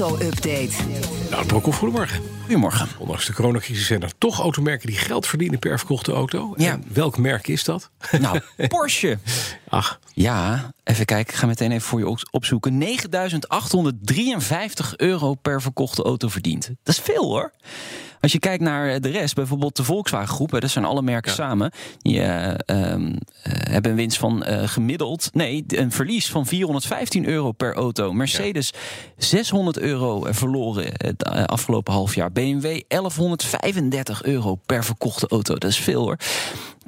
[0.00, 0.70] Auto-update.
[1.30, 2.20] Nou, Broekhoff, goedemorgen.
[2.40, 2.88] Goedemorgen.
[2.98, 6.54] Ondanks de coronacrisis zijn er toch automerken die geld verdienen per verkochte auto.
[6.56, 6.70] Ja.
[6.72, 7.90] En welk merk is dat?
[8.20, 9.18] Nou, Porsche.
[9.68, 11.32] Ach, Ja, even kijken.
[11.34, 12.82] Ik ga meteen even voor je op- opzoeken.
[12.82, 12.86] 9.853
[14.96, 16.66] euro per verkochte auto verdiend.
[16.82, 17.52] Dat is veel hoor.
[18.20, 21.32] Als je kijkt naar de rest, bijvoorbeeld de Volkswagen groep, hè, dat zijn alle merken
[21.32, 26.46] samen, die eh, ehm, eh, hebben een winst van eh, gemiddeld, nee, een verlies van
[26.46, 28.12] 415 euro per auto.
[28.12, 28.72] Mercedes
[29.16, 32.32] 600 euro verloren het afgelopen half jaar.
[32.32, 35.54] BMW 1135 euro per verkochte auto.
[35.54, 36.16] Dat is veel hoor.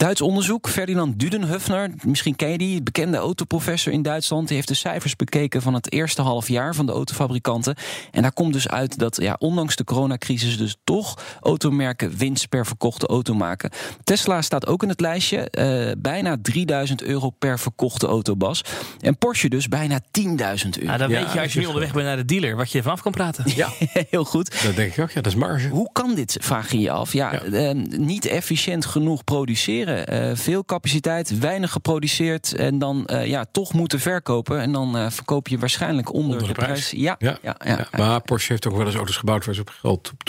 [0.00, 4.46] Duits onderzoek, Ferdinand Dudenhöfner, misschien ken je die, bekende autoprofessor in Duitsland.
[4.46, 7.74] Die heeft de cijfers bekeken van het eerste half jaar van de autofabrikanten.
[8.10, 12.66] En daar komt dus uit dat ja, ondanks de coronacrisis dus toch automerken winst per
[12.66, 13.70] verkochte auto maken.
[14.04, 18.64] Tesla staat ook in het lijstje, eh, bijna 3000 euro per verkochte auto, Bas.
[19.00, 20.90] En Porsche dus bijna 10.000 euro.
[20.92, 22.82] Ja, dan Ja, weet je als je nu onderweg bent naar de dealer wat je
[22.82, 23.44] vanaf kan praten.
[23.56, 23.68] ja,
[24.10, 24.62] Heel goed.
[24.62, 25.10] dat denk ik ook.
[25.10, 25.68] Ja, dat is marge.
[25.68, 27.12] Hoe kan dit, vraag je je af?
[27.12, 27.42] Ja, Ja.
[27.42, 30.06] eh, niet efficiënt genoeg produceren.
[30.06, 32.54] Eh, veel capaciteit, weinig geproduceerd.
[32.54, 34.60] En dan eh, ja, toch moeten verkopen.
[34.60, 36.88] En dan eh, verkoop je waarschijnlijk onder, Onder de de, prijs.
[36.88, 37.02] prijs.
[37.02, 37.38] Ja, ja.
[37.42, 40.24] Ja, Ja, Maar Porsche heeft ook wel eens auto's gebouwd waar ze op geld op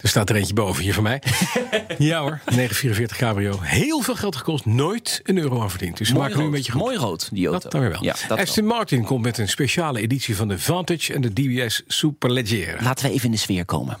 [0.00, 1.22] Er staat er eentje boven hier van mij.
[1.98, 3.58] ja hoor, 944 cabrio.
[3.60, 5.96] Heel veel geld gekost, nooit een euro aan verdiend.
[5.96, 6.58] Dus ze Mooi, maken nu een rood.
[6.64, 6.80] beetje goed.
[6.82, 7.60] Mooi rood, die auto.
[7.62, 8.04] Dat dan weer wel.
[8.04, 11.82] Ja, dat Aston Martin komt met een speciale editie van de Vantage en de DBS
[11.86, 12.82] Superleggera.
[12.82, 13.98] Laten we even in de sfeer komen.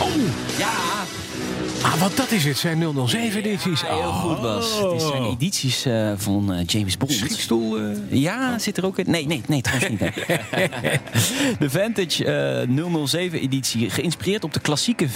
[0.00, 0.08] Oh,
[0.58, 0.72] Ja,
[1.84, 3.82] ah, wat dat is het, zijn 007 edities.
[3.86, 4.78] heel goed Bas.
[4.80, 7.12] Het is zijn edities eh, van eh, James Bond.
[7.12, 7.78] Schietstoel.
[7.78, 9.10] eh, Ja, zit er ook in?
[9.10, 10.00] Nee, nee, nee, trouwens niet.
[11.58, 15.12] de Vantage eh, 007-editie, geïnspireerd op de klassieke V8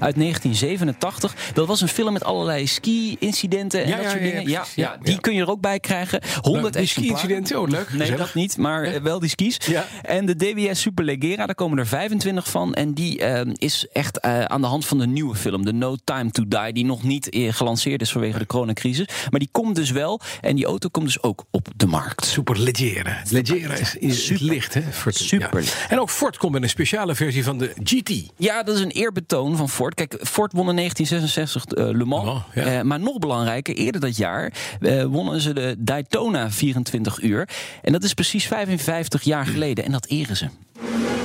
[0.00, 1.34] uit 1987.
[1.54, 4.42] Dat was een film met allerlei ski-incidenten en Ja, dat ja, soort ja, dingen.
[4.48, 5.18] Ja, ja, Ja, die ja.
[5.20, 6.20] kun je er ook bij krijgen.
[6.40, 7.18] 100 die exemplaren.
[7.18, 7.88] ski-incidenten, oh leuk.
[7.90, 8.18] Nee, gezellig.
[8.18, 9.56] dat niet, maar wel die skis.
[9.66, 9.86] Ja.
[10.02, 12.74] En de DBS Superleggera, daar komen er 25 van.
[12.74, 13.22] En die
[13.58, 16.72] is echt eh, aan de hand van de nieuwe film, de No Time to Die,
[16.72, 19.08] die nog niet eh, gelanceerd is vanwege de coronacrisis.
[19.30, 20.20] Maar die komt dus wel.
[20.40, 22.24] En die auto komt dus ook op de markt.
[22.24, 23.22] Superleggera.
[23.30, 24.44] Leggera is in het Super.
[24.44, 24.82] licht, hè?
[24.82, 25.62] Ford, Super.
[25.62, 25.70] ja.
[25.88, 28.32] En ook Ford komt met een speciale versie van de GT.
[28.36, 29.94] Ja, dat is een eerbetoon van Ford.
[29.94, 32.24] Kijk, Ford won in 1966 eh, Le Mans.
[32.24, 32.62] Le Mans, ja.
[32.62, 37.48] Eh, maar nog belangrijker, eerder dat jaar eh, wonnen ze de Daytona 24 uur.
[37.82, 39.84] En dat is precies 55 jaar geleden.
[39.84, 40.46] En dat eren ze.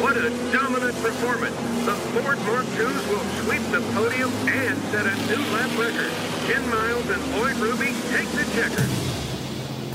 [0.02, 1.99] What a dominant performance.
[2.14, 6.12] The Ford Mark II's will sweep the podium and set a new lap record.
[6.48, 9.08] Ken Miles and Lloyd Ruby take the checkers.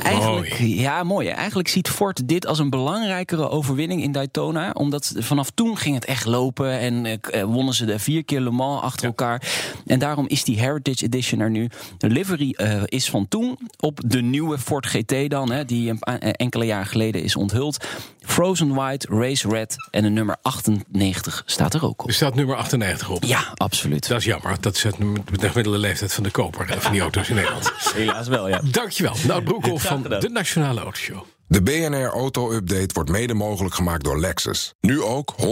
[0.03, 1.29] Eigenlijk, ja, mooi.
[1.29, 1.33] hè.
[1.35, 4.71] Eigenlijk ziet Ford dit als een belangrijkere overwinning in Daytona.
[4.71, 6.71] Omdat vanaf toen ging het echt lopen.
[6.79, 9.43] En eh, eh, wonnen ze de vier keer Le Mans achter elkaar.
[9.87, 11.69] En daarom is die Heritage Edition er nu.
[11.99, 15.51] De livery eh, is van toen op de nieuwe Ford GT dan.
[15.53, 17.85] Hè, die een paar- eh, enkele jaar geleden is onthuld.
[18.25, 22.09] Frozen White, Race Red en de nummer 98 staat er ook op.
[22.09, 23.25] Er staat nummer 98 op.
[23.25, 24.09] Ja, absoluut.
[24.09, 24.57] Dat is jammer.
[24.61, 24.97] Dat zet
[25.41, 27.73] de gemiddelde leeftijd van de koper eh, van die auto's in Nederland.
[27.95, 28.61] Helaas wel, ja.
[28.71, 29.15] Dankjewel.
[29.27, 31.25] Nou, Broekhoff van de Nationale Autoshow.
[31.47, 34.75] De BNR Auto Update wordt mede mogelijk gemaakt door Lexus.
[34.81, 35.47] Nu ook 100%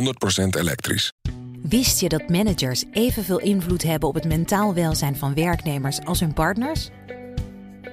[0.58, 1.12] elektrisch.
[1.62, 6.32] Wist je dat managers evenveel invloed hebben op het mentaal welzijn van werknemers als hun
[6.32, 6.88] partners?